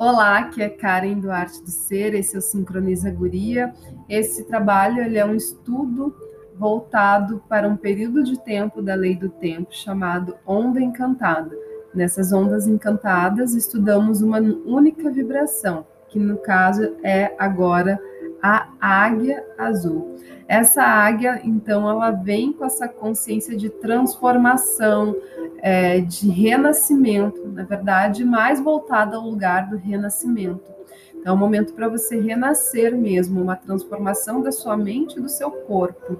Olá, 0.00 0.38
aqui 0.38 0.62
é 0.62 0.68
Karen 0.70 1.18
do 1.18 1.30
Arte 1.30 1.62
do 1.62 1.70
Ser, 1.70 2.14
esse 2.14 2.34
é 2.34 2.38
o 2.38 2.40
Sincroniza 2.40 3.10
Guria. 3.10 3.74
Esse 4.08 4.44
trabalho 4.44 5.02
ele 5.02 5.18
é 5.18 5.26
um 5.26 5.34
estudo 5.34 6.16
voltado 6.56 7.44
para 7.46 7.68
um 7.68 7.76
período 7.76 8.24
de 8.24 8.42
tempo 8.42 8.80
da 8.80 8.94
lei 8.94 9.14
do 9.14 9.28
tempo 9.28 9.68
chamado 9.72 10.38
onda 10.46 10.80
encantada. 10.80 11.54
Nessas 11.94 12.32
ondas 12.32 12.66
encantadas 12.66 13.52
estudamos 13.52 14.22
uma 14.22 14.38
única 14.38 15.10
vibração, 15.10 15.86
que 16.08 16.18
no 16.18 16.38
caso 16.38 16.96
é 17.02 17.34
agora 17.38 18.00
a 18.42 18.70
águia 18.80 19.44
azul. 19.58 20.16
Essa 20.48 20.82
águia, 20.82 21.42
então, 21.44 21.88
ela 21.88 22.10
vem 22.10 22.54
com 22.54 22.64
essa 22.64 22.88
consciência 22.88 23.54
de 23.54 23.68
transformação, 23.68 25.14
é, 25.62 26.00
de 26.00 26.28
renascimento, 26.28 27.46
na 27.48 27.64
verdade, 27.64 28.24
mais 28.24 28.60
voltada 28.60 29.16
ao 29.16 29.22
lugar 29.22 29.68
do 29.68 29.76
renascimento. 29.76 30.70
Então, 31.14 31.32
é 31.32 31.36
um 31.36 31.38
momento 31.38 31.74
para 31.74 31.88
você 31.88 32.18
renascer 32.18 32.96
mesmo, 32.96 33.42
uma 33.42 33.56
transformação 33.56 34.40
da 34.40 34.50
sua 34.50 34.76
mente 34.76 35.18
e 35.18 35.20
do 35.20 35.28
seu 35.28 35.50
corpo. 35.50 36.18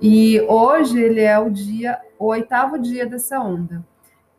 E 0.00 0.40
hoje 0.42 1.00
ele 1.00 1.20
é 1.20 1.38
o 1.38 1.48
dia, 1.48 2.00
o 2.18 2.26
oitavo 2.26 2.76
dia 2.76 3.06
dessa 3.06 3.38
onda. 3.38 3.84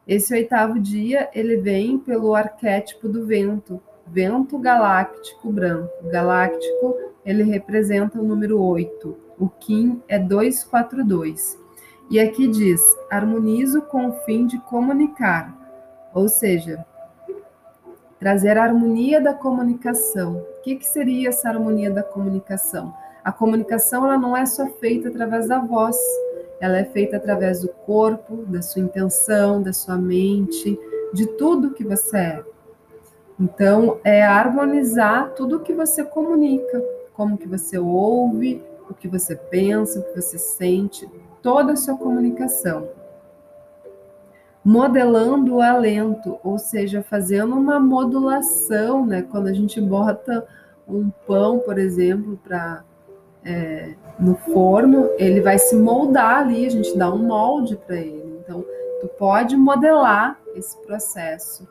Esse 0.06 0.34
oitavo 0.34 0.78
dia 0.78 1.30
ele 1.34 1.56
vem 1.56 1.98
pelo 1.98 2.36
arquétipo 2.36 3.08
do 3.08 3.26
vento, 3.26 3.82
vento 4.06 4.58
galáctico 4.58 5.50
branco. 5.50 5.90
Galáctico 6.12 6.98
ele 7.26 7.44
representa 7.44 8.20
o 8.20 8.24
número 8.26 8.62
8. 8.62 9.18
O 9.40 9.48
Kim 9.48 10.02
é 10.10 10.20
242. 10.20 11.63
E 12.10 12.20
aqui 12.20 12.48
diz: 12.48 12.82
harmonizo 13.10 13.82
com 13.82 14.10
o 14.10 14.14
fim 14.26 14.46
de 14.46 14.60
comunicar, 14.60 15.56
ou 16.14 16.28
seja, 16.28 16.86
trazer 18.20 18.58
a 18.58 18.64
harmonia 18.64 19.20
da 19.20 19.34
comunicação. 19.34 20.38
O 20.38 20.62
que, 20.62 20.76
que 20.76 20.86
seria 20.86 21.30
essa 21.30 21.50
harmonia 21.50 21.92
da 21.92 22.04
comunicação? 22.04 22.94
A 23.24 23.32
comunicação 23.32 24.06
ela 24.06 24.18
não 24.18 24.36
é 24.36 24.46
só 24.46 24.68
feita 24.68 25.10
através 25.10 25.48
da 25.48 25.60
voz, 25.60 25.98
ela 26.60 26.78
é 26.78 26.86
feita 26.86 27.18
através 27.18 27.62
do 27.62 27.70
corpo, 27.70 28.38
da 28.46 28.62
sua 28.62 28.82
intenção, 28.82 29.62
da 29.62 29.74
sua 29.74 29.98
mente, 29.98 30.80
de 31.14 31.26
tudo 31.38 31.72
que 31.72 31.84
você 31.84 32.18
é. 32.18 32.44
Então, 33.40 34.00
é 34.04 34.24
harmonizar 34.24 35.32
tudo 35.32 35.60
que 35.60 35.74
você 35.74 36.04
comunica, 36.04 36.82
como 37.14 37.38
que 37.38 37.48
você 37.48 37.78
ouve, 37.78 38.64
o 38.90 38.94
que 38.94 39.08
você 39.08 39.36
pensa, 39.36 40.00
o 40.00 40.04
que 40.04 40.22
você 40.22 40.38
sente, 40.38 41.10
toda 41.44 41.74
a 41.74 41.76
sua 41.76 41.96
comunicação. 41.96 42.90
Modelando 44.66 45.56
o 45.56 45.62
alento, 45.62 46.40
ou 46.42 46.58
seja, 46.58 47.04
fazendo 47.04 47.54
uma 47.54 47.80
modulação, 47.80 49.06
né? 49.06 49.22
Quando 49.22 49.48
a 49.48 49.54
gente 49.54 49.80
bota 49.80 50.48
um 50.88 51.12
pão, 51.28 51.60
por 51.60 51.78
exemplo, 51.78 52.40
para 52.42 52.84
é, 53.44 53.94
no 54.18 54.36
forno, 54.36 55.10
ele 55.18 55.42
vai 55.42 55.60
se 55.60 55.76
moldar 55.76 56.40
ali, 56.40 56.66
a 56.66 56.70
gente 56.70 56.98
dá 56.98 57.14
um 57.14 57.28
molde 57.28 57.76
para 57.76 57.98
ele. 57.98 58.40
Então, 58.42 58.64
tu 59.02 59.08
pode 59.20 59.58
modelar 59.58 60.40
esse 60.56 60.78
processo. 60.86 61.68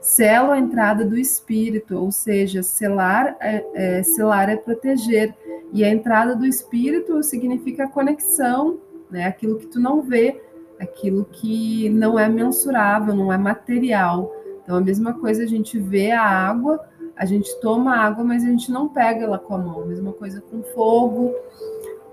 Selo 0.00 0.50
a 0.50 0.58
entrada 0.58 1.04
do 1.04 1.16
espírito, 1.16 1.96
ou 1.96 2.10
seja, 2.10 2.62
selar 2.62 3.36
é, 3.40 3.64
é, 3.74 4.02
selar 4.02 4.50
é 4.50 4.56
proteger. 4.56 5.34
E 5.74 5.82
a 5.82 5.90
entrada 5.90 6.36
do 6.36 6.46
espírito 6.46 7.20
significa 7.24 7.88
conexão, 7.88 8.78
né? 9.10 9.24
Aquilo 9.24 9.58
que 9.58 9.66
tu 9.66 9.80
não 9.80 10.00
vê, 10.00 10.40
aquilo 10.78 11.24
que 11.24 11.88
não 11.88 12.16
é 12.16 12.28
mensurável, 12.28 13.12
não 13.12 13.32
é 13.32 13.36
material. 13.36 14.32
Então, 14.62 14.76
a 14.76 14.80
mesma 14.80 15.14
coisa, 15.14 15.42
a 15.42 15.46
gente 15.46 15.76
vê 15.80 16.12
a 16.12 16.22
água, 16.22 16.78
a 17.16 17.26
gente 17.26 17.52
toma 17.60 17.96
a 17.96 18.04
água, 18.04 18.22
mas 18.22 18.44
a 18.44 18.46
gente 18.46 18.70
não 18.70 18.88
pega 18.88 19.24
ela 19.24 19.36
com 19.36 19.56
a 19.56 19.58
mão. 19.58 19.82
A 19.82 19.86
mesma 19.86 20.12
coisa 20.12 20.40
com 20.40 20.62
fogo. 20.62 21.34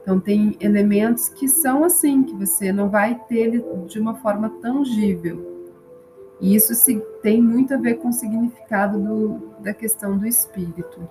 Então, 0.02 0.20
tem 0.20 0.58
elementos 0.60 1.30
que 1.30 1.48
são 1.48 1.84
assim, 1.84 2.24
que 2.24 2.34
você 2.34 2.74
não 2.74 2.90
vai 2.90 3.14
ter 3.30 3.64
de 3.86 4.00
uma 4.00 4.16
forma 4.16 4.50
tangível. 4.60 5.70
E 6.42 6.56
isso 6.56 6.74
tem 7.22 7.40
muito 7.40 7.76
a 7.76 7.78
ver 7.78 8.00
com 8.00 8.10
o 8.10 8.14
significado 8.14 9.00
do, 9.00 9.54
da 9.60 9.72
questão 9.72 10.18
do 10.18 10.26
espírito 10.26 11.08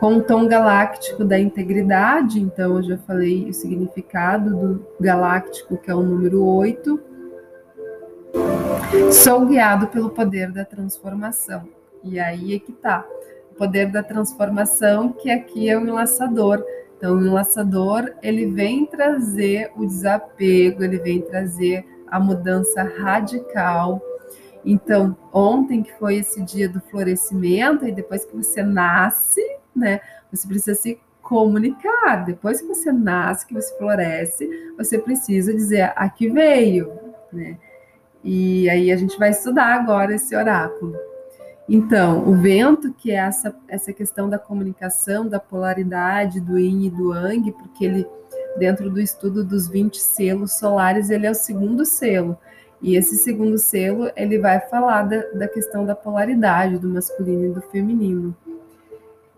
com 0.00 0.14
o 0.14 0.22
tom 0.22 0.48
galáctico 0.48 1.22
da 1.26 1.38
integridade, 1.38 2.40
então 2.40 2.76
eu 2.76 2.82
já 2.82 2.96
falei 2.96 3.50
o 3.50 3.52
significado 3.52 4.56
do 4.56 4.86
galáctico, 4.98 5.76
que 5.76 5.90
é 5.90 5.94
o 5.94 6.00
número 6.00 6.42
8. 6.42 6.98
Sou 9.12 9.44
guiado 9.44 9.88
pelo 9.88 10.08
poder 10.08 10.50
da 10.50 10.64
transformação. 10.64 11.68
E 12.02 12.18
aí 12.18 12.54
é 12.54 12.58
que 12.58 12.72
tá. 12.72 13.04
O 13.52 13.54
poder 13.56 13.92
da 13.92 14.02
transformação, 14.02 15.12
que 15.12 15.30
aqui 15.30 15.68
é 15.68 15.76
o 15.76 15.82
enlaçador. 15.82 16.64
Então, 16.96 17.16
o 17.16 17.26
enlaçador, 17.26 18.14
ele 18.22 18.46
vem 18.46 18.86
trazer 18.86 19.70
o 19.76 19.84
desapego, 19.84 20.82
ele 20.82 20.98
vem 20.98 21.20
trazer 21.20 21.84
a 22.08 22.18
mudança 22.18 22.82
radical. 22.82 24.00
Então, 24.64 25.14
ontem 25.30 25.82
que 25.82 25.92
foi 25.98 26.16
esse 26.16 26.42
dia 26.42 26.70
do 26.70 26.80
florescimento, 26.80 27.86
e 27.86 27.92
depois 27.92 28.24
que 28.24 28.34
você 28.34 28.62
nasce, 28.62 29.59
né? 29.74 30.00
Você 30.30 30.46
precisa 30.46 30.74
se 30.74 30.98
comunicar. 31.22 32.24
Depois 32.24 32.60
que 32.60 32.66
você 32.66 32.90
nasce, 32.90 33.46
que 33.46 33.54
você 33.54 33.76
floresce, 33.78 34.48
você 34.76 34.98
precisa 34.98 35.54
dizer 35.54 35.92
aqui 35.94 36.28
veio, 36.28 36.92
né? 37.32 37.56
E 38.22 38.68
aí 38.68 38.90
a 38.92 38.96
gente 38.96 39.18
vai 39.18 39.30
estudar 39.30 39.74
agora 39.74 40.14
esse 40.14 40.34
oráculo. 40.34 40.94
Então, 41.68 42.28
o 42.28 42.34
vento, 42.34 42.92
que 42.92 43.12
é 43.12 43.14
essa, 43.14 43.54
essa 43.68 43.92
questão 43.92 44.28
da 44.28 44.38
comunicação, 44.38 45.28
da 45.28 45.38
polaridade 45.38 46.40
do 46.40 46.58
yin 46.58 46.86
e 46.86 46.90
do 46.90 47.14
yang, 47.14 47.52
porque 47.52 47.84
ele, 47.84 48.06
dentro 48.58 48.90
do 48.90 49.00
estudo 49.00 49.44
dos 49.44 49.68
20 49.68 49.96
selos 49.98 50.54
solares, 50.54 51.10
ele 51.10 51.26
é 51.26 51.30
o 51.30 51.34
segundo 51.34 51.86
selo. 51.86 52.36
E 52.82 52.96
esse 52.96 53.16
segundo 53.16 53.56
selo, 53.56 54.10
ele 54.16 54.38
vai 54.38 54.58
falar 54.58 55.02
da, 55.04 55.22
da 55.32 55.46
questão 55.46 55.86
da 55.86 55.94
polaridade, 55.94 56.78
do 56.78 56.88
masculino 56.88 57.46
e 57.46 57.50
do 57.50 57.60
feminino 57.62 58.36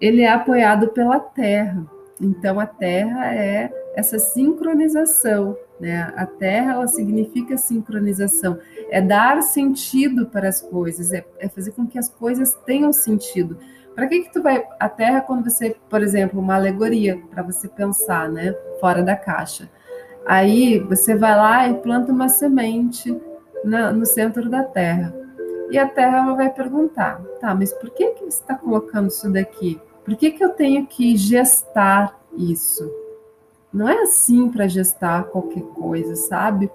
ele 0.02 0.22
é 0.22 0.28
apoiado 0.28 0.88
pela 0.88 1.20
Terra. 1.20 1.86
Então 2.20 2.58
a 2.58 2.66
Terra 2.66 3.32
é 3.32 3.72
essa 3.94 4.18
sincronização, 4.18 5.56
né? 5.78 6.12
A 6.16 6.26
Terra 6.26 6.72
ela 6.72 6.88
significa 6.88 7.56
sincronização, 7.56 8.58
é 8.90 9.00
dar 9.00 9.40
sentido 9.42 10.26
para 10.26 10.48
as 10.48 10.60
coisas, 10.60 11.12
é, 11.12 11.24
é 11.38 11.48
fazer 11.48 11.70
com 11.70 11.86
que 11.86 11.98
as 11.98 12.08
coisas 12.08 12.52
tenham 12.66 12.92
sentido. 12.92 13.56
Para 13.94 14.08
que 14.08 14.22
que 14.22 14.32
tu 14.32 14.42
vai 14.42 14.66
a 14.80 14.88
Terra 14.88 15.20
quando 15.20 15.48
você, 15.48 15.76
por 15.88 16.02
exemplo, 16.02 16.40
uma 16.40 16.56
alegoria 16.56 17.22
para 17.30 17.44
você 17.44 17.68
pensar, 17.68 18.28
né, 18.28 18.56
fora 18.80 19.04
da 19.04 19.14
caixa. 19.14 19.70
Aí 20.26 20.80
você 20.80 21.14
vai 21.14 21.36
lá 21.36 21.68
e 21.68 21.74
planta 21.74 22.10
uma 22.10 22.28
semente 22.28 23.16
na, 23.64 23.92
no 23.92 24.04
centro 24.04 24.48
da 24.48 24.64
Terra. 24.64 25.14
E 25.70 25.78
a 25.78 25.86
Terra 25.86 26.34
vai 26.34 26.50
perguntar, 26.50 27.20
tá, 27.40 27.54
mas 27.54 27.72
por 27.72 27.90
que 27.90 28.10
que 28.12 28.24
você 28.24 28.40
está 28.40 28.56
colocando 28.56 29.08
isso 29.08 29.30
daqui? 29.30 29.80
Por 30.04 30.16
que, 30.16 30.32
que 30.32 30.44
eu 30.44 30.50
tenho 30.50 30.86
que 30.86 31.16
gestar 31.16 32.20
isso? 32.36 32.90
Não 33.72 33.88
é 33.88 34.02
assim 34.02 34.50
para 34.50 34.68
gestar 34.68 35.24
qualquer 35.24 35.62
coisa, 35.62 36.14
sabe? 36.14 36.70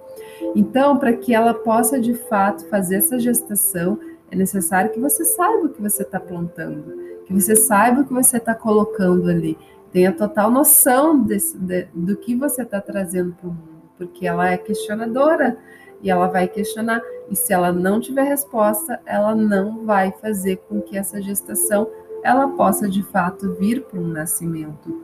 Então, 0.55 0.97
para 0.97 1.13
que 1.13 1.33
ela 1.33 1.53
possa 1.53 1.99
de 1.99 2.13
fato 2.15 2.67
fazer 2.69 2.95
essa 2.95 3.19
gestação, 3.19 3.99
é 4.31 4.35
necessário 4.35 4.91
que 4.91 4.99
você 4.99 5.23
saiba 5.23 5.67
o 5.67 5.69
que 5.69 5.81
você 5.81 6.03
está 6.03 6.19
plantando, 6.19 7.23
que 7.25 7.33
você 7.33 7.55
saiba 7.55 8.01
o 8.01 8.05
que 8.05 8.13
você 8.13 8.37
está 8.37 8.55
colocando 8.55 9.29
ali, 9.29 9.57
tenha 9.91 10.11
total 10.11 10.49
noção 10.49 11.21
desse, 11.21 11.57
de, 11.57 11.87
do 11.93 12.15
que 12.17 12.35
você 12.35 12.63
está 12.63 12.81
trazendo 12.81 13.33
para 13.33 13.47
o 13.47 13.51
mundo, 13.51 13.89
porque 13.97 14.27
ela 14.27 14.49
é 14.49 14.57
questionadora 14.57 15.57
e 16.01 16.09
ela 16.09 16.27
vai 16.27 16.47
questionar, 16.47 17.01
e 17.29 17.35
se 17.35 17.53
ela 17.53 17.71
não 17.71 17.99
tiver 17.99 18.23
resposta, 18.23 18.99
ela 19.05 19.33
não 19.33 19.85
vai 19.85 20.11
fazer 20.21 20.57
com 20.67 20.81
que 20.81 20.97
essa 20.97 21.21
gestação 21.21 21.87
ela 22.23 22.47
possa 22.49 22.89
de 22.89 23.03
fato 23.03 23.53
vir 23.55 23.83
para 23.83 23.99
um 23.99 24.07
nascimento. 24.07 25.01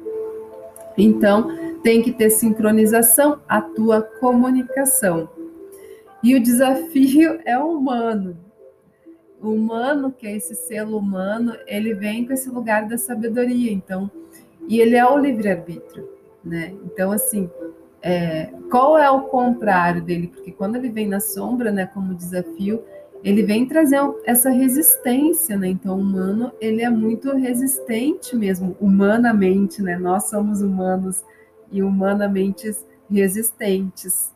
Então, 0.98 1.48
tem 1.82 2.02
que 2.02 2.12
ter 2.12 2.30
sincronização 2.30 3.40
a 3.48 3.62
tua 3.62 4.02
comunicação. 4.02 5.30
E 6.22 6.36
o 6.36 6.42
desafio 6.42 7.40
é 7.46 7.58
humano. 7.58 8.38
O 9.42 9.50
humano, 9.50 10.12
que 10.12 10.26
é 10.26 10.36
esse 10.36 10.56
selo 10.56 10.98
humano, 10.98 11.56
ele 11.68 11.94
vem 11.94 12.26
com 12.26 12.32
esse 12.32 12.50
lugar 12.50 12.88
da 12.88 12.98
sabedoria, 12.98 13.74
então, 13.74 14.10
e 14.70 14.80
ele 14.80 14.96
é 14.96 15.06
o 15.06 15.18
livre-arbítrio, 15.18 16.08
né? 16.42 16.74
Então, 16.86 17.12
assim, 17.12 17.50
é, 18.02 18.50
qual 18.72 18.98
é 18.98 19.10
o 19.12 19.24
contrário 19.24 20.02
dele? 20.02 20.28
Porque 20.28 20.52
quando 20.52 20.78
ele 20.78 20.90
vem 20.90 21.08
na 21.08 21.20
sombra, 21.20 21.72
né, 21.72 21.86
como 21.86 22.16
desafio, 22.16 22.84
ele 23.24 23.42
vem 23.44 23.66
trazer 23.66 24.00
essa 24.26 24.50
resistência, 24.50 25.58
né? 25.58 25.70
Então, 25.70 25.96
o 25.96 26.00
humano, 26.00 26.52
ele 26.60 26.82
é 26.82 26.90
muito 26.90 27.34
resistente 27.36 28.36
mesmo, 28.36 28.76
humanamente, 28.82 29.82
né? 29.82 29.98
Nós 29.98 30.26
somos 30.26 30.62
humanos 30.62 31.24
e 31.72 31.82
humanamente 31.82 32.76
resistentes. 33.10 34.32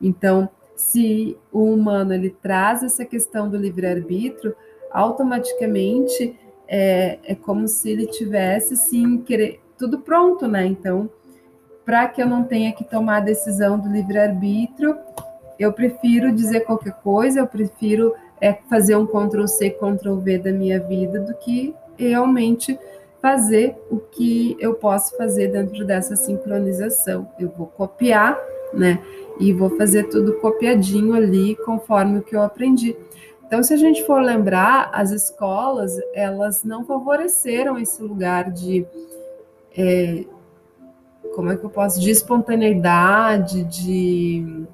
Então, 0.00 0.48
se 0.74 1.38
o 1.52 1.72
humano 1.72 2.12
ele 2.12 2.30
traz 2.30 2.82
essa 2.82 3.04
questão 3.04 3.48
do 3.48 3.56
livre-arbítrio, 3.56 4.54
automaticamente 4.90 6.36
é, 6.68 7.18
é 7.24 7.34
como 7.34 7.68
se 7.68 7.90
ele 7.90 8.06
tivesse 8.06 8.76
sim 8.76 9.18
querer 9.18 9.60
tudo 9.78 10.00
pronto, 10.00 10.48
né? 10.48 10.66
Então, 10.66 11.08
para 11.84 12.08
que 12.08 12.20
eu 12.20 12.26
não 12.26 12.42
tenha 12.42 12.72
que 12.72 12.82
tomar 12.82 13.18
a 13.18 13.20
decisão 13.20 13.78
do 13.78 13.88
livre-arbítrio, 13.88 14.98
eu 15.58 15.72
prefiro 15.72 16.32
dizer 16.32 16.60
qualquer 16.60 16.92
coisa, 17.02 17.40
eu 17.40 17.46
prefiro 17.46 18.14
é, 18.40 18.52
fazer 18.68 18.96
um 18.96 19.06
Ctrl 19.06 19.46
C, 19.46 19.70
Ctrl 19.70 20.16
V 20.16 20.38
da 20.38 20.52
minha 20.52 20.80
vida 20.80 21.20
do 21.20 21.34
que 21.34 21.74
realmente 21.96 22.78
fazer 23.20 23.74
o 23.90 23.96
que 23.96 24.56
eu 24.60 24.74
posso 24.74 25.16
fazer 25.16 25.48
dentro 25.48 25.84
dessa 25.84 26.14
sincronização. 26.14 27.28
Eu 27.38 27.48
vou 27.48 27.66
copiar, 27.66 28.38
né? 28.72 29.02
E 29.40 29.52
vou 29.52 29.70
fazer 29.76 30.04
tudo 30.04 30.34
copiadinho 30.34 31.14
ali 31.14 31.56
conforme 31.56 32.18
o 32.18 32.22
que 32.22 32.36
eu 32.36 32.42
aprendi. 32.42 32.96
Então, 33.46 33.62
se 33.62 33.72
a 33.72 33.76
gente 33.76 34.04
for 34.04 34.20
lembrar, 34.20 34.90
as 34.92 35.10
escolas 35.12 35.96
elas 36.12 36.64
não 36.64 36.84
favoreceram 36.84 37.78
esse 37.78 38.02
lugar 38.02 38.50
de 38.50 38.84
é, 39.76 40.24
como 41.34 41.50
é 41.50 41.56
que 41.56 41.64
eu 41.64 41.70
posso 41.70 42.00
de 42.00 42.10
espontaneidade, 42.10 43.62
de 43.64 44.66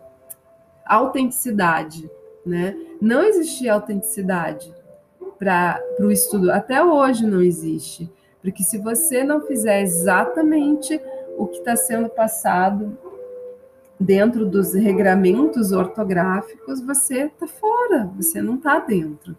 autenticidade, 0.95 2.11
né? 2.45 2.77
Não 3.01 3.23
existia 3.23 3.75
autenticidade 3.75 4.75
para 5.39 5.81
o 6.01 6.11
estudo, 6.11 6.53
até 6.53 6.85
hoje 6.85 7.27
não 7.27 7.43
existe, 7.43 8.11
porque 8.41 8.63
se 8.63 8.79
você 8.79 9.25
não 9.25 9.41
fizer 9.41 9.83
exatamente 9.83 11.01
o 11.37 11.47
que 11.47 11.59
está 11.59 11.75
sendo 11.75 12.09
passado 12.09 12.97
dentro 13.99 14.45
dos 14.47 14.75
regramentos 14.75 15.73
ortográficos, 15.73 16.81
você 16.81 17.25
está 17.25 17.47
fora, 17.47 18.11
você 18.17 18.43
não 18.43 18.57
está 18.57 18.79
dentro. 18.79 19.37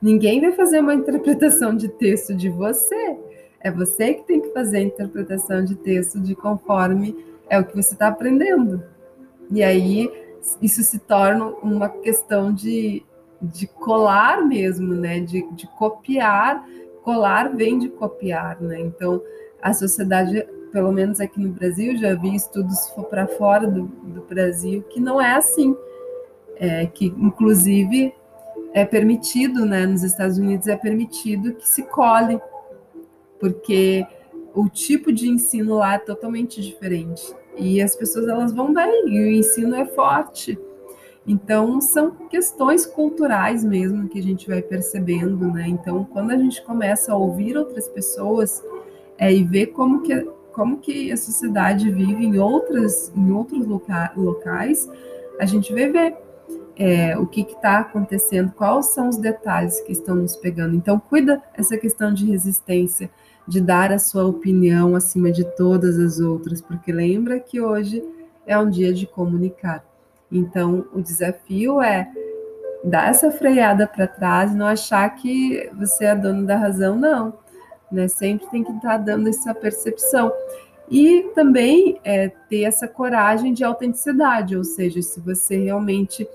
Ninguém 0.00 0.40
vai 0.40 0.52
fazer 0.52 0.80
uma 0.80 0.94
interpretação 0.94 1.74
de 1.74 1.88
texto 1.88 2.34
de 2.34 2.48
você. 2.48 3.16
É 3.60 3.70
você 3.70 4.14
que 4.14 4.24
tem 4.24 4.40
que 4.40 4.52
fazer 4.52 4.78
a 4.78 4.82
interpretação 4.82 5.64
de 5.64 5.74
texto 5.76 6.20
de 6.20 6.34
conforme 6.34 7.24
é 7.48 7.58
o 7.58 7.64
que 7.64 7.74
você 7.74 7.94
está 7.94 8.08
aprendendo. 8.08 8.82
E 9.50 9.62
aí 9.62 10.10
isso 10.60 10.82
se 10.82 10.98
torna 10.98 11.46
uma 11.62 11.88
questão 11.88 12.52
de, 12.52 13.04
de 13.40 13.66
colar 13.66 14.44
mesmo, 14.44 14.94
né? 14.94 15.20
De, 15.20 15.46
de 15.52 15.66
copiar. 15.78 16.64
Colar 17.02 17.54
vem 17.54 17.78
de 17.78 17.88
copiar, 17.88 18.60
né? 18.60 18.80
Então 18.80 19.22
a 19.60 19.72
sociedade 19.72 20.46
pelo 20.72 20.90
menos 20.90 21.20
aqui 21.20 21.38
no 21.38 21.50
Brasil, 21.50 21.98
já 21.98 22.14
vi 22.14 22.34
estudos 22.34 22.88
para 23.10 23.26
fora 23.26 23.66
do, 23.66 23.82
do, 23.84 24.22
Brasil 24.22 24.82
que 24.84 24.98
não 24.98 25.20
é 25.20 25.34
assim. 25.34 25.76
É, 26.56 26.86
que 26.86 27.06
inclusive 27.06 28.14
é 28.72 28.84
permitido, 28.84 29.66
né, 29.66 29.84
nos 29.84 30.02
Estados 30.02 30.38
Unidos 30.38 30.66
é 30.68 30.76
permitido 30.76 31.54
que 31.54 31.68
se 31.68 31.82
cole, 31.82 32.40
porque 33.40 34.06
o 34.54 34.68
tipo 34.68 35.12
de 35.12 35.28
ensino 35.28 35.76
lá 35.76 35.94
é 35.94 35.98
totalmente 35.98 36.62
diferente. 36.62 37.34
E 37.56 37.80
as 37.82 37.94
pessoas 37.94 38.28
elas 38.28 38.52
vão 38.52 38.72
bem, 38.72 39.08
e 39.08 39.18
o 39.20 39.30
ensino 39.30 39.74
é 39.76 39.84
forte. 39.84 40.58
Então, 41.26 41.80
são 41.80 42.10
questões 42.10 42.84
culturais 42.84 43.62
mesmo 43.62 44.08
que 44.08 44.18
a 44.18 44.22
gente 44.22 44.48
vai 44.48 44.60
percebendo, 44.60 45.46
né? 45.52 45.68
Então, 45.68 46.04
quando 46.04 46.32
a 46.32 46.36
gente 46.36 46.62
começa 46.64 47.12
a 47.12 47.16
ouvir 47.16 47.56
outras 47.56 47.88
pessoas 47.88 48.62
é, 49.16 49.32
e 49.32 49.44
ver 49.44 49.66
como 49.66 50.02
que 50.02 50.28
como 50.52 50.78
que 50.78 51.10
a 51.10 51.16
sociedade 51.16 51.90
vive 51.90 52.26
em 52.26 52.38
outras 52.38 53.10
em 53.16 53.30
outros 53.32 53.66
loca 53.66 54.12
locais, 54.16 54.88
a 55.40 55.46
gente 55.46 55.72
vai 55.72 55.88
ver 55.90 56.16
é, 56.76 57.16
o 57.16 57.26
que 57.26 57.42
está 57.42 57.78
acontecendo, 57.78 58.52
quais 58.52 58.86
são 58.86 59.08
os 59.08 59.16
detalhes 59.16 59.80
que 59.80 59.92
estão 59.92 60.16
nos 60.16 60.36
pegando. 60.36 60.74
Então, 60.74 60.98
cuida 60.98 61.42
essa 61.54 61.76
questão 61.76 62.12
de 62.12 62.26
resistência, 62.26 63.10
de 63.46 63.60
dar 63.60 63.92
a 63.92 63.98
sua 63.98 64.24
opinião 64.24 64.94
acima 64.94 65.30
de 65.30 65.44
todas 65.44 65.98
as 65.98 66.20
outras, 66.20 66.60
porque 66.60 66.92
lembra 66.92 67.40
que 67.40 67.60
hoje 67.60 68.02
é 68.46 68.58
um 68.58 68.70
dia 68.70 68.92
de 68.92 69.06
comunicar. 69.06 69.84
Então, 70.30 70.86
o 70.92 71.00
desafio 71.00 71.82
é 71.82 72.08
dar 72.84 73.10
essa 73.10 73.30
freada 73.30 73.86
para 73.86 74.06
trás 74.06 74.54
não 74.54 74.66
achar 74.66 75.08
que 75.10 75.70
você 75.78 76.06
é 76.06 76.14
dono 76.14 76.46
da 76.46 76.56
razão, 76.56 76.96
não 76.96 77.42
né? 77.92 78.08
Sempre 78.08 78.46
tem 78.48 78.64
que 78.64 78.72
estar 78.72 78.88
tá 78.88 78.96
dando 78.96 79.28
essa 79.28 79.54
percepção. 79.54 80.32
E 80.90 81.30
também 81.34 82.00
é, 82.02 82.28
ter 82.48 82.62
essa 82.62 82.88
coragem 82.88 83.52
de 83.52 83.62
autenticidade, 83.62 84.56
ou 84.56 84.64
seja, 84.64 85.00
se 85.00 85.20
você 85.20 85.56
realmente 85.56 86.26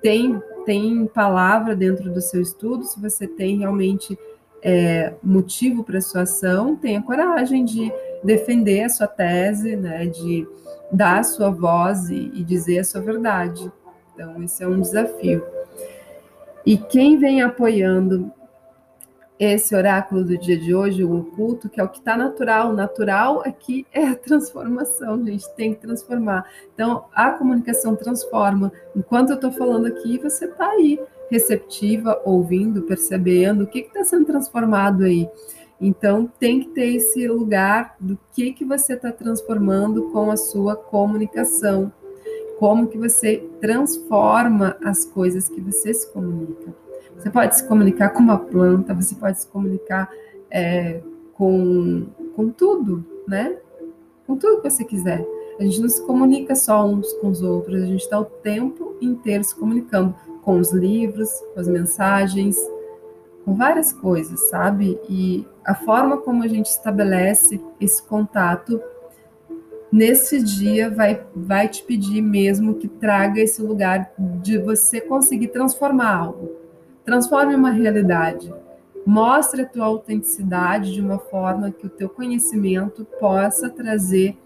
tem, 0.00 0.40
tem 0.64 1.06
palavra 1.06 1.76
dentro 1.76 2.10
do 2.10 2.20
seu 2.20 2.40
estudo, 2.40 2.84
se 2.84 3.00
você 3.00 3.26
tem 3.26 3.58
realmente 3.58 4.18
é, 4.62 5.14
motivo 5.22 5.82
para 5.82 6.00
sua 6.00 6.22
ação, 6.22 6.76
tenha 6.76 7.02
coragem 7.02 7.64
de 7.64 7.92
defender 8.22 8.84
a 8.84 8.88
sua 8.88 9.08
tese, 9.08 9.74
né, 9.76 10.06
de 10.06 10.46
dar 10.92 11.18
a 11.18 11.24
sua 11.24 11.50
voz 11.50 12.08
e, 12.08 12.30
e 12.34 12.44
dizer 12.44 12.78
a 12.78 12.84
sua 12.84 13.00
verdade. 13.00 13.70
Então, 14.14 14.42
esse 14.42 14.62
é 14.62 14.68
um 14.68 14.80
desafio. 14.80 15.44
E 16.64 16.76
quem 16.76 17.18
vem 17.18 17.42
apoiando 17.42 18.32
esse 19.38 19.74
oráculo 19.74 20.24
do 20.24 20.38
dia 20.38 20.56
de 20.56 20.72
hoje, 20.72 21.02
o 21.02 21.18
oculto, 21.18 21.68
que 21.68 21.80
é 21.80 21.84
o 21.84 21.88
que 21.88 21.98
está 21.98 22.16
natural. 22.16 22.70
O 22.70 22.74
natural 22.74 23.42
aqui 23.44 23.84
é 23.92 24.06
a 24.06 24.14
transformação, 24.14 25.24
gente 25.24 25.48
tem 25.56 25.74
que 25.74 25.80
transformar. 25.80 26.46
Então, 26.72 27.06
a 27.12 27.30
comunicação 27.30 27.96
transforma. 27.96 28.70
Enquanto 28.94 29.30
eu 29.30 29.36
estou 29.36 29.50
falando 29.50 29.86
aqui, 29.86 30.18
você 30.18 30.44
está 30.44 30.68
aí, 30.68 31.00
receptiva, 31.32 32.20
ouvindo, 32.26 32.82
percebendo 32.82 33.64
o 33.64 33.66
que 33.66 33.78
está 33.78 34.04
sendo 34.04 34.26
transformado 34.26 35.04
aí. 35.04 35.26
Então, 35.80 36.30
tem 36.38 36.60
que 36.60 36.68
ter 36.68 36.94
esse 36.94 37.26
lugar 37.26 37.96
do 37.98 38.18
que, 38.32 38.52
que 38.52 38.66
você 38.66 38.92
está 38.92 39.10
transformando 39.10 40.10
com 40.10 40.30
a 40.30 40.36
sua 40.36 40.76
comunicação. 40.76 41.90
Como 42.58 42.86
que 42.86 42.98
você 42.98 43.48
transforma 43.60 44.76
as 44.84 45.06
coisas 45.06 45.48
que 45.48 45.60
você 45.60 45.94
se 45.94 46.12
comunica. 46.12 46.72
Você 47.16 47.30
pode 47.30 47.56
se 47.56 47.66
comunicar 47.66 48.10
com 48.10 48.20
uma 48.20 48.38
planta, 48.38 48.94
você 48.94 49.14
pode 49.14 49.40
se 49.40 49.46
comunicar 49.48 50.10
é, 50.50 51.00
com, 51.32 52.06
com 52.36 52.50
tudo, 52.50 53.04
né? 53.26 53.56
Com 54.26 54.36
tudo 54.36 54.60
que 54.60 54.70
você 54.70 54.84
quiser. 54.84 55.26
A 55.58 55.62
gente 55.64 55.80
não 55.80 55.88
se 55.88 56.04
comunica 56.04 56.54
só 56.54 56.86
uns 56.86 57.12
com 57.14 57.28
os 57.28 57.42
outros, 57.42 57.82
a 57.82 57.86
gente 57.86 58.02
está 58.02 58.20
o 58.20 58.24
tempo 58.24 58.96
inteiro 59.00 59.42
se 59.42 59.54
comunicando 59.54 60.14
com 60.42 60.58
os 60.58 60.72
livros, 60.72 61.30
com 61.54 61.60
as 61.60 61.68
mensagens, 61.68 62.56
com 63.44 63.54
várias 63.54 63.92
coisas, 63.92 64.50
sabe? 64.50 65.00
E 65.08 65.46
a 65.64 65.74
forma 65.74 66.18
como 66.18 66.42
a 66.42 66.48
gente 66.48 66.66
estabelece 66.66 67.60
esse 67.80 68.02
contato 68.02 68.80
nesse 69.92 70.42
dia 70.42 70.90
vai, 70.90 71.24
vai 71.34 71.68
te 71.68 71.82
pedir 71.82 72.22
mesmo 72.22 72.74
que 72.74 72.88
traga 72.88 73.40
esse 73.40 73.60
lugar 73.60 74.12
de 74.18 74.58
você 74.58 75.00
conseguir 75.00 75.48
transformar 75.48 76.14
algo. 76.16 76.50
Transforme 77.04 77.54
uma 77.54 77.70
realidade. 77.70 78.52
Mostre 79.04 79.62
a 79.62 79.66
tua 79.66 79.86
autenticidade 79.86 80.94
de 80.94 81.00
uma 81.00 81.18
forma 81.18 81.72
que 81.72 81.86
o 81.86 81.90
teu 81.90 82.08
conhecimento 82.08 83.04
possa 83.18 83.68
trazer 83.68 84.38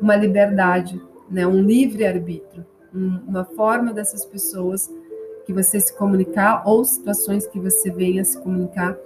uma 0.00 0.16
liberdade, 0.16 1.00
né, 1.30 1.46
um 1.46 1.62
livre 1.62 2.04
arbítrio, 2.04 2.66
uma 2.92 3.44
forma 3.44 3.92
dessas 3.92 4.24
pessoas 4.24 4.90
que 5.44 5.52
você 5.52 5.80
se 5.80 5.92
comunicar 5.96 6.62
ou 6.66 6.84
situações 6.84 7.46
que 7.46 7.58
você 7.58 7.90
venha 7.90 8.24
se 8.24 8.38
comunicar 8.38 8.96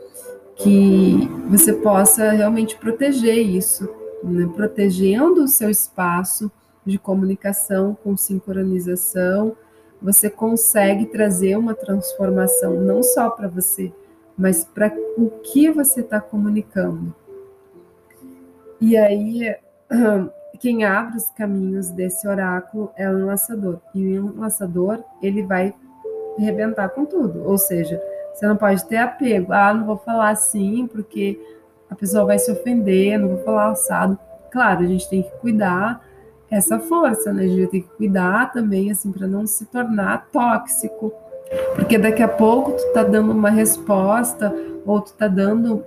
que 0.57 1.29
você 1.49 1.73
possa 1.73 2.31
realmente 2.31 2.76
proteger 2.76 3.38
isso, 3.38 3.88
né, 4.23 4.49
protegendo 4.55 5.43
o 5.43 5.49
seu 5.49 5.69
espaço 5.69 6.50
de 6.87 6.99
comunicação 6.99 7.97
com 8.03 8.17
sincronização 8.17 9.57
você 10.05 10.29
consegue 10.29 11.07
trazer 11.07 11.57
uma 11.57 11.75
transformação 11.75 12.75
não 12.75 13.03
só 13.03 13.31
para 13.31 13.49
você, 13.49 13.91
mas 14.37 14.62
para 14.62 14.95
o 15.17 15.31
que 15.43 15.71
você 15.71 16.00
está 16.00 16.21
comunicando. 16.21 17.14
E 18.79 18.99
aí, 18.99 19.57
quem 20.61 20.85
abre 20.85 21.17
os 21.17 21.31
caminhos 21.31 21.88
desse 21.88 22.29
oráculo 22.29 22.93
é 22.97 23.09
o 23.09 23.19
enlaçador. 23.19 23.81
E 23.95 24.19
o 24.19 24.35
enlaçador, 24.35 25.03
ele 25.23 25.43
vai 25.43 25.73
arrebentar 26.38 26.88
com 26.91 27.05
tudo. 27.05 27.45
Ou 27.45 27.59
seja, 27.59 28.00
você 28.33 28.47
não 28.47 28.57
pode 28.57 28.85
ter 28.87 28.97
apego. 28.97 29.53
Ah, 29.53 29.73
não 29.73 29.87
vou 29.87 29.97
falar 29.97 30.31
assim 30.31 30.87
porque 30.87 31.41
a 31.88 31.95
pessoa 31.95 32.25
vai 32.25 32.38
se 32.38 32.50
ofender, 32.50 33.19
não 33.19 33.29
vou 33.29 33.38
falar 33.38 33.71
assado. 33.71 34.19
Claro, 34.50 34.83
a 34.83 34.87
gente 34.87 35.09
tem 35.09 35.23
que 35.23 35.31
cuidar 35.38 36.05
essa 36.50 36.79
força, 36.79 37.33
né? 37.33 37.45
A 37.45 37.49
gente 37.49 37.71
ter 37.71 37.81
que 37.81 37.88
cuidar 37.97 38.53
também, 38.53 38.91
assim, 38.91 39.11
para 39.11 39.26
não 39.26 39.47
se 39.47 39.67
tornar 39.67 40.29
tóxico. 40.31 41.12
Porque 41.75 41.99
daqui 41.99 42.23
a 42.23 42.29
pouco 42.29 42.73
tu 42.73 42.93
tá 42.93 43.03
dando 43.03 43.33
uma 43.33 43.50
resposta 43.50 44.55
ou 44.87 45.00
tu 45.00 45.12
tá 45.14 45.29
dando 45.29 45.85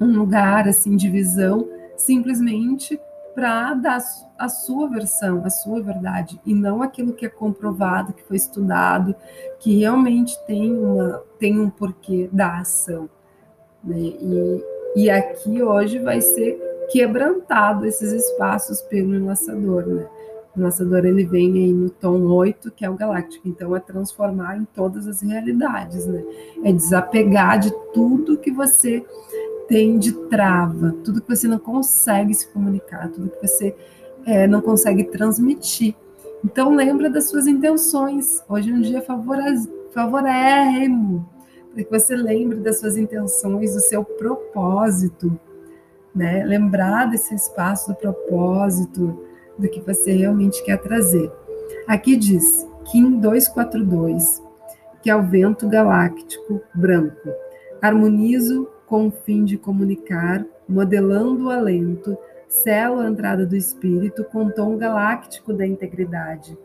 um 0.00 0.06
lugar, 0.06 0.68
assim, 0.68 0.96
de 0.96 1.08
visão, 1.08 1.68
simplesmente 1.96 2.98
para 3.34 3.74
dar 3.74 3.98
a 4.38 4.48
sua 4.48 4.88
versão, 4.88 5.42
a 5.44 5.50
sua 5.50 5.82
verdade, 5.82 6.40
e 6.46 6.54
não 6.54 6.82
aquilo 6.82 7.12
que 7.12 7.26
é 7.26 7.28
comprovado, 7.28 8.12
que 8.12 8.22
foi 8.22 8.36
estudado, 8.36 9.14
que 9.58 9.78
realmente 9.78 10.38
tem, 10.46 10.72
uma, 10.72 11.22
tem 11.38 11.58
um 11.58 11.68
porquê 11.68 12.28
da 12.32 12.58
ação. 12.58 13.08
Né? 13.82 13.96
E, 13.98 14.64
e 14.96 15.10
aqui 15.10 15.62
hoje 15.62 15.98
vai 15.98 16.20
ser 16.20 16.58
quebrantado 16.90 17.86
esses 17.86 18.12
espaços 18.12 18.80
pelo 18.82 19.14
enlaçador, 19.14 19.86
né? 19.86 20.06
O 20.54 20.60
enlaçador 20.60 21.04
ele 21.04 21.24
vem 21.24 21.52
aí 21.52 21.72
no 21.72 21.90
tom 21.90 22.22
8, 22.26 22.70
que 22.70 22.84
é 22.84 22.90
o 22.90 22.94
galáctico, 22.94 23.48
então 23.48 23.74
é 23.74 23.80
transformar 23.80 24.56
em 24.56 24.64
todas 24.64 25.08
as 25.08 25.20
realidades, 25.20 26.06
né? 26.06 26.22
É 26.62 26.72
desapegar 26.72 27.58
de 27.58 27.72
tudo 27.92 28.38
que 28.38 28.52
você 28.52 29.04
tem 29.68 29.98
de 29.98 30.12
trava, 30.28 30.92
tudo 31.04 31.20
que 31.20 31.34
você 31.34 31.48
não 31.48 31.58
consegue 31.58 32.34
se 32.34 32.48
comunicar, 32.48 33.08
tudo 33.08 33.30
que 33.30 33.46
você 33.46 33.74
é, 34.26 34.46
não 34.46 34.60
consegue 34.60 35.04
transmitir. 35.04 35.94
Então 36.44 36.74
lembra 36.74 37.08
das 37.08 37.28
suas 37.28 37.46
intenções. 37.46 38.42
Hoje 38.48 38.70
é 38.70 38.74
um 38.74 38.80
dia 38.80 39.02
favorérrimo, 39.92 41.28
para 41.72 41.84
que 41.84 41.90
você 41.90 42.14
lembre 42.14 42.58
das 42.58 42.80
suas 42.80 42.96
intenções, 42.96 43.74
do 43.74 43.80
seu 43.80 44.04
propósito, 44.04 45.38
né? 46.14 46.44
Lembrar 46.44 47.06
desse 47.06 47.34
espaço 47.34 47.88
do 47.88 47.96
propósito, 47.96 49.24
do 49.58 49.68
que 49.68 49.80
você 49.80 50.12
realmente 50.12 50.62
quer 50.64 50.78
trazer. 50.78 51.32
Aqui 51.88 52.16
diz 52.16 52.66
Kim 52.84 53.18
242, 53.18 54.42
que 55.02 55.10
é 55.10 55.16
o 55.16 55.22
vento 55.22 55.68
galáctico 55.68 56.60
branco. 56.74 57.30
Harmonizo 57.80 58.68
com 58.94 59.08
o 59.08 59.10
fim 59.10 59.44
de 59.44 59.58
comunicar, 59.58 60.46
modelando 60.68 61.46
o 61.46 61.50
alento, 61.50 62.16
selo 62.46 63.00
a 63.00 63.08
entrada 63.08 63.44
do 63.44 63.56
espírito 63.56 64.22
com 64.22 64.48
tom 64.48 64.76
galáctico 64.76 65.52
da 65.52 65.66
integridade. 65.66 66.56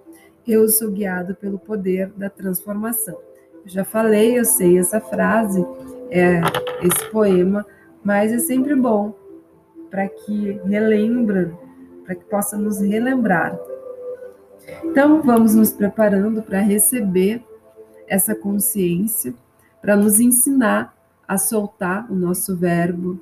Eu 0.47 0.69
sou 0.69 0.91
guiado 0.91 1.33
pelo 1.33 1.57
poder 1.57 2.11
da 2.15 2.29
transformação. 2.29 3.17
Eu 3.65 3.67
já 3.71 3.83
falei, 3.83 4.37
eu 4.37 4.45
sei 4.45 4.77
essa 4.77 5.01
frase, 5.01 5.65
é 6.11 6.39
esse 6.83 7.09
poema, 7.09 7.65
mas 8.03 8.31
é 8.31 8.37
sempre 8.37 8.75
bom 8.75 9.11
para 9.89 10.07
que 10.07 10.51
relembra, 10.65 11.51
para 12.05 12.13
que 12.13 12.25
possa 12.25 12.55
nos 12.59 12.79
relembrar. 12.79 13.59
Então, 14.83 15.23
vamos 15.23 15.55
nos 15.55 15.71
preparando 15.71 16.43
para 16.43 16.59
receber 16.59 17.43
essa 18.07 18.35
consciência, 18.35 19.33
para 19.81 19.95
nos 19.95 20.19
ensinar 20.19 20.98
a 21.29 21.37
soltar 21.37 22.11
o 22.11 22.15
nosso 22.15 22.57
verbo, 22.57 23.17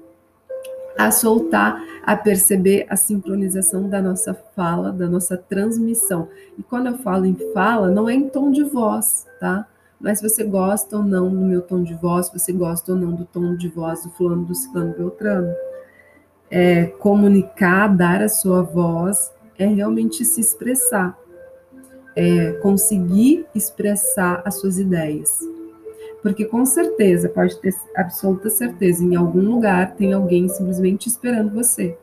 a 0.97 1.11
soltar, 1.11 1.79
a 2.03 2.15
perceber 2.15 2.87
a 2.89 2.95
sincronização 2.95 3.87
da 3.87 4.01
nossa 4.01 4.33
fala, 4.55 4.91
da 4.91 5.07
nossa 5.07 5.37
transmissão. 5.37 6.27
E 6.57 6.63
quando 6.63 6.87
eu 6.87 6.97
falo 6.97 7.25
em 7.25 7.35
fala, 7.53 7.91
não 7.91 8.09
é 8.09 8.15
em 8.15 8.27
tom 8.27 8.49
de 8.49 8.63
voz, 8.63 9.27
tá? 9.39 9.67
Mas 9.99 10.21
você 10.21 10.43
gosta 10.43 10.97
ou 10.97 11.03
não 11.03 11.29
do 11.29 11.41
meu 11.41 11.61
tom 11.61 11.83
de 11.83 11.93
voz, 11.93 12.31
você 12.31 12.51
gosta 12.51 12.93
ou 12.93 12.97
não 12.97 13.11
do 13.11 13.25
tom 13.25 13.55
de 13.55 13.67
voz 13.67 14.03
do 14.03 14.09
fulano, 14.11 14.45
do 14.45 14.55
ciclano, 14.55 14.95
beltrano 14.95 15.53
é, 16.49 16.85
comunicar, 16.85 17.87
dar 17.87 18.21
a 18.21 18.29
sua 18.29 18.61
voz, 18.61 19.31
é 19.57 19.65
realmente 19.65 20.23
se 20.23 20.39
expressar, 20.39 21.17
é 22.15 22.53
conseguir 22.53 23.45
expressar 23.53 24.41
as 24.45 24.59
suas 24.59 24.77
ideias. 24.77 25.39
Porque 26.21 26.45
com 26.45 26.65
certeza, 26.65 27.29
pode 27.29 27.57
ter 27.59 27.74
absoluta 27.95 28.50
certeza, 28.50 29.03
em 29.03 29.15
algum 29.15 29.41
lugar 29.41 29.95
tem 29.95 30.13
alguém 30.13 30.47
simplesmente 30.50 31.07
esperando 31.07 31.53
você. 31.53 31.97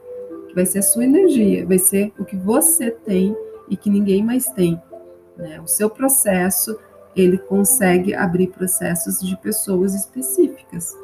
Que 0.48 0.54
vai 0.54 0.64
ser 0.64 0.78
a 0.78 0.82
sua 0.82 1.04
energia, 1.04 1.66
vai 1.66 1.78
ser 1.78 2.12
o 2.18 2.24
que 2.24 2.36
você 2.36 2.90
tem 2.90 3.36
e 3.68 3.76
que 3.76 3.90
ninguém 3.90 4.22
mais 4.22 4.46
tem. 4.46 4.80
Né? 5.36 5.60
O 5.60 5.66
seu 5.66 5.90
processo, 5.90 6.78
ele 7.14 7.38
consegue 7.38 8.14
abrir 8.14 8.48
processos 8.48 9.20
de 9.20 9.36
pessoas 9.38 9.94
específicas. 9.94 10.96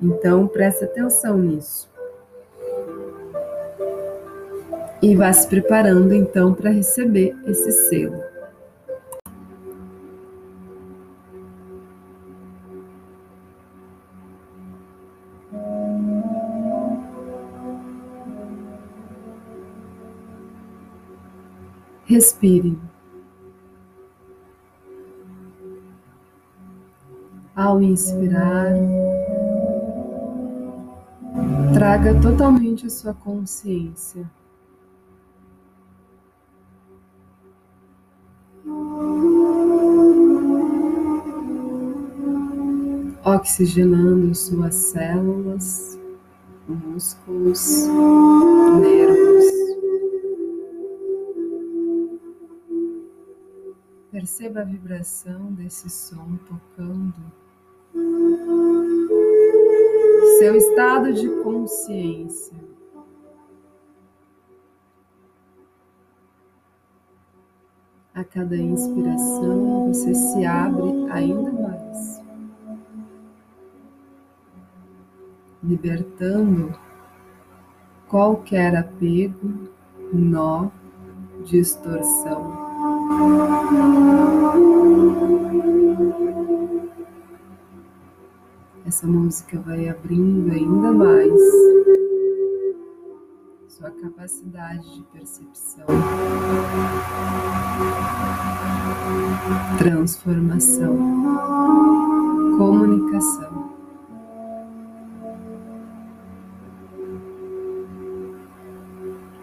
Então, 0.00 0.46
preste 0.48 0.84
atenção 0.84 1.38
nisso. 1.38 1.88
e 5.04 5.14
vá 5.14 5.30
se 5.34 5.46
preparando 5.46 6.14
então 6.14 6.54
para 6.54 6.70
receber 6.70 7.36
esse 7.46 7.70
selo. 7.90 8.33
Respire. 22.14 22.78
Ao 27.56 27.82
inspirar, 27.82 28.72
traga 31.74 32.14
totalmente 32.20 32.86
a 32.86 32.90
sua 32.90 33.12
consciência 33.14 34.30
oxigenando 43.24 44.32
suas 44.36 44.74
células, 44.76 45.98
músculos, 46.68 47.88
nervos. 48.80 49.83
Perceba 54.24 54.62
a 54.62 54.64
vibração 54.64 55.52
desse 55.52 55.90
som 55.90 56.38
tocando 56.48 57.12
seu 60.38 60.56
estado 60.56 61.12
de 61.12 61.28
consciência. 61.42 62.56
A 68.14 68.24
cada 68.24 68.56
inspiração, 68.56 69.88
você 69.88 70.14
se 70.14 70.46
abre 70.46 71.06
ainda 71.10 71.52
mais. 71.52 72.22
libertando 75.62 76.74
qualquer 78.08 78.74
apego, 78.74 79.68
nó, 80.10 80.70
distorção. 81.44 82.63
Essa 88.86 89.06
música 89.06 89.58
vai 89.60 89.88
abrindo 89.88 90.52
ainda 90.52 90.92
mais 90.92 91.32
sua 93.66 93.90
capacidade 93.90 94.94
de 94.94 95.02
percepção, 95.12 95.84
transformação, 99.78 100.96
comunicação. 102.56 103.74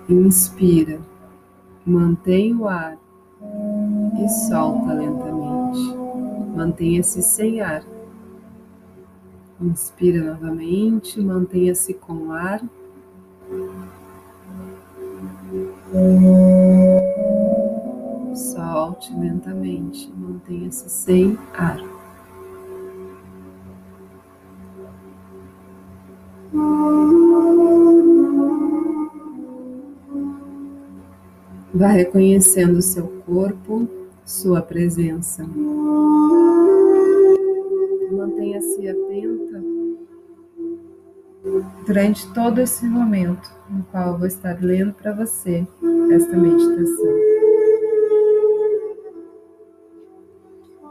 Inspira, 0.08 1.02
mantém 1.86 2.56
o 2.56 2.68
ar 2.68 2.98
e 4.20 4.30
solta 4.48 4.94
lentamente. 4.94 5.98
Mantenha-se 6.56 7.22
sem 7.22 7.62
ar. 7.62 7.84
Inspira 9.60 10.34
novamente, 10.34 11.22
mantenha-se 11.22 11.94
com 11.94 12.32
ar. 12.32 12.62
Solte 18.34 19.14
lentamente, 19.14 20.12
mantenha-se 20.18 20.90
sem 20.90 21.38
ar. 21.54 21.91
Vá 31.74 31.88
reconhecendo 31.88 32.82
seu 32.82 33.08
corpo, 33.26 33.88
sua 34.26 34.62
presença. 34.62 35.46
Mantenha-se 38.12 38.90
atenta 38.90 39.64
durante 41.88 42.32
todo 42.34 42.60
esse 42.60 42.86
momento 42.86 43.50
no 43.70 43.84
qual 43.86 44.10
eu 44.10 44.18
vou 44.18 44.28
estar 44.28 44.62
lendo 44.62 44.94
para 44.94 45.14
você 45.14 45.66
esta 46.12 46.38
meditação. 46.38 47.14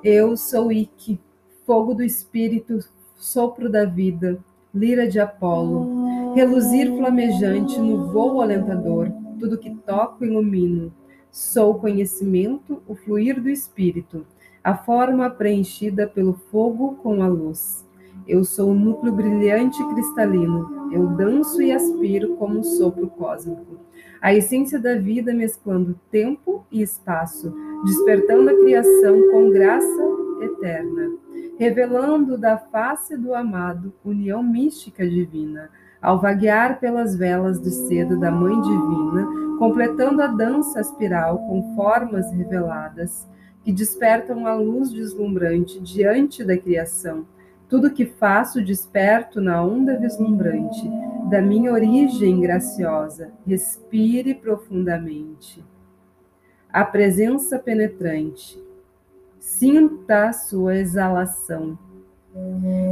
Eu 0.02 0.36
sou 0.36 0.72
Ike, 0.72 1.20
fogo 1.66 1.92
do 1.92 2.02
espírito, 2.02 2.78
sopro 3.16 3.70
da 3.70 3.84
vida, 3.84 4.38
lira 4.74 5.06
de 5.06 5.20
Apolo 5.20 6.10
reluzir 6.34 6.96
flamejante 6.96 7.78
no 7.80 8.06
voo 8.06 8.40
alentador, 8.40 9.10
tudo 9.40 9.58
que 9.58 9.74
toco 9.74 10.24
ilumino. 10.24 10.92
Sou 11.30 11.78
conhecimento, 11.78 12.82
o 12.86 12.94
fluir 12.94 13.40
do 13.40 13.48
espírito, 13.48 14.26
a 14.62 14.76
forma 14.76 15.30
preenchida 15.30 16.06
pelo 16.06 16.34
fogo 16.34 16.96
com 16.96 17.22
a 17.22 17.26
luz. 17.26 17.88
Eu 18.28 18.44
sou 18.44 18.70
o 18.70 18.74
núcleo 18.74 19.12
brilhante 19.12 19.80
e 19.82 19.94
cristalino. 19.94 20.92
Eu 20.92 21.06
danço 21.06 21.62
e 21.62 21.72
aspiro 21.72 22.36
como 22.36 22.58
um 22.58 22.62
sopro 22.62 23.08
cósmico. 23.08 23.80
A 24.20 24.34
essência 24.34 24.78
da 24.78 24.96
vida 24.96 25.32
mesclando 25.32 25.98
tempo 26.10 26.66
e 26.70 26.82
espaço, 26.82 27.54
despertando 27.84 28.50
a 28.50 28.54
criação 28.54 29.30
com 29.30 29.50
graça 29.50 30.02
eterna, 30.42 31.12
revelando 31.58 32.36
da 32.36 32.58
face 32.58 33.16
do 33.16 33.34
amado 33.34 33.92
união 34.04 34.42
mística 34.42 35.08
divina, 35.08 35.70
ao 36.00 36.20
vaguear 36.20 36.80
pelas 36.80 37.14
velas 37.14 37.60
de 37.60 37.70
seda 37.70 38.16
da 38.16 38.30
Mãe 38.30 38.60
Divina, 38.60 39.56
completando 39.58 40.22
a 40.22 40.26
dança 40.26 40.80
espiral 40.80 41.38
com 41.38 41.74
formas 41.74 42.32
reveladas, 42.32 43.28
que 43.62 43.72
despertam 43.72 44.46
a 44.46 44.54
luz 44.54 44.90
deslumbrante 44.90 45.78
diante 45.80 46.42
da 46.42 46.56
criação. 46.56 47.26
Tudo 47.68 47.92
que 47.92 48.06
faço 48.06 48.64
desperto 48.64 49.40
na 49.40 49.62
onda 49.62 49.98
vislumbrante 49.98 50.90
da 51.28 51.40
minha 51.40 51.72
origem 51.72 52.40
graciosa. 52.40 53.30
Respire 53.46 54.34
profundamente. 54.34 55.62
A 56.72 56.84
presença 56.84 57.58
penetrante. 57.58 58.60
Sinta 59.38 60.28
a 60.28 60.32
sua 60.32 60.76
exalação. 60.76 61.78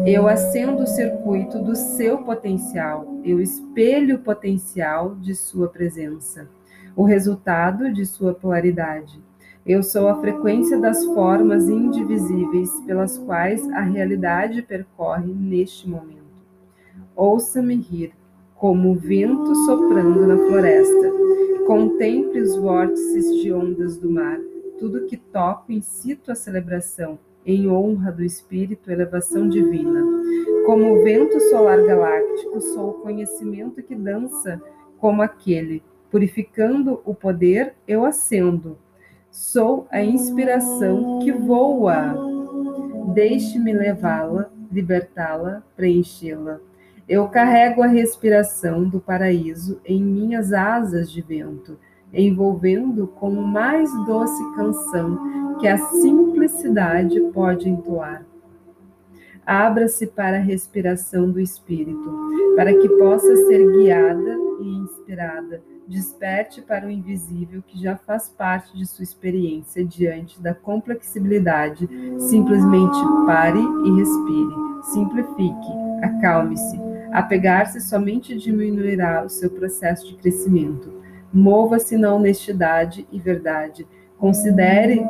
Eu 0.04 0.26
acendo 0.26 0.83
o 0.83 0.87
circuito 0.87 1.61
do 1.61 1.76
seu 1.76 2.18
potencial, 2.18 3.21
eu 3.23 3.40
espelho 3.40 4.16
o 4.16 4.21
potencial 4.21 5.14
de 5.14 5.35
sua 5.35 5.68
presença, 5.68 6.49
o 6.97 7.04
resultado 7.04 7.92
de 7.92 8.04
sua 8.04 8.35
polaridade. 8.35 9.23
Eu 9.64 9.83
sou 9.83 10.09
a 10.09 10.21
frequência 10.21 10.80
das 10.80 11.04
formas 11.04 11.68
indivisíveis 11.68 12.71
pelas 12.87 13.18
quais 13.18 13.68
a 13.71 13.80
realidade 13.80 14.62
percorre 14.62 15.33
neste 15.33 15.88
momento. 15.88 16.18
Ouça-me 17.14 17.76
rir, 17.76 18.12
como 18.57 18.90
o 18.90 18.97
vento 18.97 19.54
soprando 19.66 20.26
na 20.26 20.37
floresta. 20.37 21.12
Contemple 21.66 22.40
os 22.40 22.57
vórtices 22.57 23.40
de 23.40 23.52
ondas 23.52 23.99
do 23.99 24.11
mar. 24.11 24.38
Tudo 24.78 25.07
que 25.07 25.16
toco 25.16 25.71
incito 25.71 26.33
a 26.33 26.35
celebração, 26.35 27.18
em 27.50 27.68
honra 27.68 28.12
do 28.12 28.22
Espírito, 28.22 28.92
elevação 28.92 29.48
divina. 29.48 30.04
Como 30.66 30.92
o 30.92 31.02
vento 31.02 31.40
solar 31.48 31.82
galáctico, 31.84 32.60
sou 32.60 32.90
o 32.90 33.00
conhecimento 33.00 33.82
que 33.82 33.94
dança 33.94 34.60
como 34.98 35.22
aquele. 35.22 35.82
Purificando 36.10 37.00
o 37.04 37.14
poder, 37.14 37.74
eu 37.86 38.04
acendo 38.04 38.78
Sou 39.30 39.86
a 39.90 40.02
inspiração 40.02 41.20
que 41.20 41.30
voa. 41.30 42.16
Deixe-me 43.14 43.72
levá-la, 43.72 44.50
libertá-la, 44.70 45.62
preenchê-la. 45.76 46.58
Eu 47.08 47.28
carrego 47.28 47.82
a 47.82 47.86
respiração 47.86 48.88
do 48.88 49.00
paraíso 49.00 49.80
em 49.84 50.02
minhas 50.02 50.52
asas 50.52 51.10
de 51.10 51.22
vento, 51.22 51.78
envolvendo 52.12 53.06
com 53.06 53.30
mais 53.30 53.90
doce 54.06 54.42
canção 54.54 55.56
que 55.58 55.68
a 55.68 55.76
simplicidade 55.76 57.20
pode 57.32 57.68
entoar. 57.68 58.24
Abra-se 59.44 60.06
para 60.06 60.36
a 60.36 60.42
respiração 60.42 61.30
do 61.30 61.40
Espírito, 61.40 62.54
para 62.54 62.72
que 62.74 62.88
possa 62.90 63.34
ser 63.46 63.64
guiada 63.72 64.36
e 64.60 64.68
inspirada 64.68 65.62
Desperte 65.88 66.60
para 66.60 66.86
o 66.86 66.90
invisível 66.90 67.62
que 67.66 67.82
já 67.82 67.96
faz 67.96 68.28
parte 68.28 68.76
de 68.76 68.84
sua 68.84 69.02
experiência 69.02 69.82
diante 69.82 70.38
da 70.38 70.52
complexibilidade. 70.52 71.88
Simplesmente 72.18 72.98
pare 73.24 73.58
e 73.58 73.96
respire. 73.96 74.82
Simplifique, 74.82 75.72
acalme-se. 76.02 76.78
Apegar-se 77.10 77.80
somente 77.80 78.37
diminuirá 78.37 79.24
o 79.24 79.30
seu 79.30 79.48
processo 79.48 80.06
de 80.09 80.16
crescimento. 80.16 80.92
Mova-se 81.32 81.96
na 81.96 82.14
honestidade 82.14 83.06
e 83.12 83.18
verdade. 83.18 83.86
Considere 84.16 85.04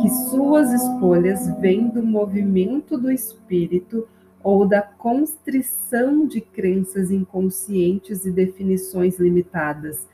que 0.00 0.08
suas 0.30 0.72
escolhas 0.72 1.48
vêm 1.58 1.88
do 1.88 2.02
movimento 2.02 2.96
do 2.96 3.10
espírito 3.10 4.08
ou 4.42 4.66
da 4.66 4.82
constrição 4.82 6.26
de 6.26 6.40
crenças 6.40 7.10
inconscientes 7.10 8.24
e 8.24 8.30
definições 8.30 9.18
limitadas 9.18 10.06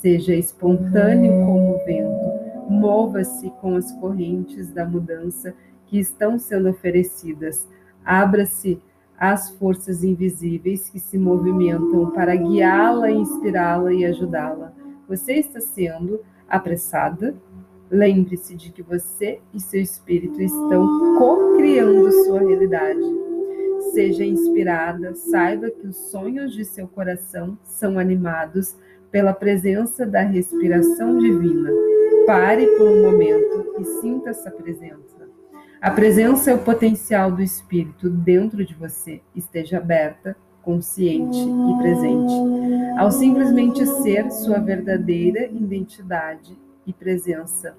seja 0.00 0.34
espontâneo 0.34 1.32
como 1.44 1.74
o 1.74 1.84
vento, 1.84 2.70
mova-se 2.70 3.50
com 3.60 3.76
as 3.76 3.90
correntes 3.92 4.70
da 4.70 4.84
mudança 4.84 5.54
que 5.86 5.98
estão 5.98 6.38
sendo 6.38 6.68
oferecidas, 6.68 7.66
abra-se 8.04 8.80
às 9.18 9.50
forças 9.50 10.04
invisíveis 10.04 10.88
que 10.88 11.00
se 11.00 11.18
movimentam 11.18 12.10
para 12.10 12.36
guiá-la, 12.36 13.10
inspirá-la 13.10 13.92
e 13.92 14.04
ajudá-la. 14.04 14.72
Você 15.08 15.34
está 15.34 15.58
sendo 15.58 16.20
apressada? 16.46 17.34
Lembre-se 17.90 18.54
de 18.54 18.70
que 18.70 18.82
você 18.82 19.40
e 19.54 19.58
seu 19.58 19.80
espírito 19.80 20.42
estão 20.42 21.16
co-criando 21.16 22.12
sua 22.24 22.40
realidade. 22.40 23.00
Seja 23.92 24.22
inspirada, 24.22 25.14
saiba 25.14 25.70
que 25.70 25.86
os 25.86 25.96
sonhos 26.10 26.52
de 26.52 26.64
seu 26.64 26.86
coração 26.86 27.58
são 27.64 27.98
animados 27.98 28.76
pela 29.10 29.32
presença 29.32 30.04
da 30.04 30.20
respiração 30.20 31.16
divina. 31.16 31.70
Pare 32.26 32.66
por 32.76 32.86
um 32.86 33.02
momento 33.02 33.74
e 33.80 33.84
sinta 34.02 34.30
essa 34.30 34.50
presença. 34.50 35.26
A 35.80 35.90
presença 35.90 36.50
é 36.50 36.54
o 36.54 36.58
potencial 36.58 37.32
do 37.32 37.40
espírito 37.40 38.10
dentro 38.10 38.62
de 38.62 38.74
você. 38.74 39.22
Esteja 39.34 39.78
aberta, 39.78 40.36
consciente 40.68 41.38
e 41.38 41.78
presente. 41.78 42.34
Ao 42.98 43.10
simplesmente 43.10 43.86
ser 43.86 44.30
sua 44.30 44.58
verdadeira 44.58 45.46
identidade 45.46 46.58
e 46.86 46.92
presença, 46.92 47.74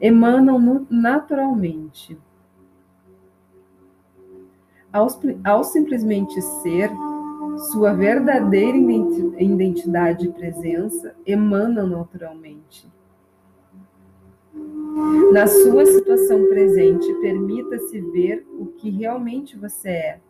emanam 0.00 0.86
naturalmente. 0.88 2.16
Ao, 4.92 5.08
ao 5.42 5.64
simplesmente 5.64 6.40
ser, 6.62 6.88
sua 7.72 7.92
verdadeira 7.94 8.78
identidade 9.40 10.26
e 10.26 10.32
presença 10.32 11.16
emanam 11.26 11.88
naturalmente. 11.88 12.88
Na 15.32 15.48
sua 15.48 15.84
situação 15.84 16.46
presente, 16.48 17.12
permita-se 17.14 18.00
ver 18.00 18.46
o 18.56 18.66
que 18.66 18.88
realmente 18.88 19.56
você 19.56 19.88
é. 19.88 20.20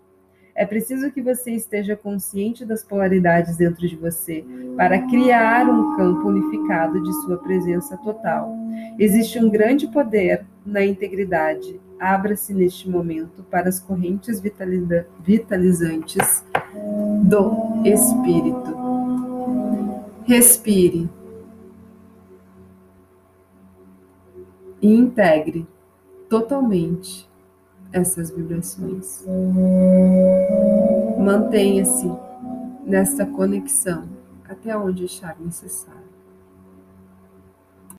É 0.61 0.67
preciso 0.67 1.11
que 1.11 1.23
você 1.23 1.53
esteja 1.53 1.97
consciente 1.97 2.67
das 2.67 2.85
polaridades 2.85 3.57
dentro 3.57 3.89
de 3.89 3.97
você 3.97 4.45
para 4.77 5.01
criar 5.09 5.67
um 5.67 5.97
campo 5.97 6.29
unificado 6.29 7.03
de 7.03 7.11
sua 7.23 7.39
presença 7.39 7.97
total. 7.97 8.55
Existe 8.99 9.39
um 9.39 9.49
grande 9.49 9.87
poder 9.89 10.45
na 10.67 10.85
integridade. 10.85 11.81
Abra-se 11.99 12.53
neste 12.53 12.91
momento 12.91 13.43
para 13.45 13.71
as 13.71 13.81
correntes 13.81 14.39
vitalizantes 15.25 16.45
do 17.23 17.81
Espírito. 17.83 18.77
Respire 20.27 21.09
e 24.83 24.95
integre 24.95 25.67
totalmente 26.29 27.30
essas 27.93 28.31
vibrações. 28.31 29.25
Mantenha-se 31.19 32.11
nesta 32.85 33.27
conexão 33.27 34.05
até 34.49 34.77
onde 34.77 35.05
achar 35.05 35.37
necessário. 35.41 36.00